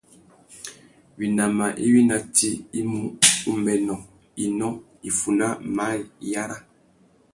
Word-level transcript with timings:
Winama 1.19 1.65
iwí 1.85 1.99
ná 2.09 2.17
tsi 2.35 2.49
i 2.79 2.81
mú: 2.89 3.01
umbênô, 3.51 3.95
inó, 4.45 4.67
iffuná, 5.07 5.47
maye, 5.75 6.01
iyara. 6.25 6.57